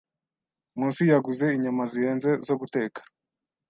Nkusi 0.75 1.03
yaguze 1.11 1.45
inyama 1.55 1.83
zihenze 1.91 2.31
zo 2.47 2.55
guteka. 2.61 2.99